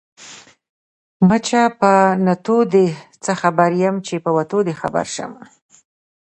[0.69, 1.91] ـ مچه په
[2.25, 2.87] نتو دې
[3.23, 5.31] څه خبر يم ،چې په وتو دې خبر شم.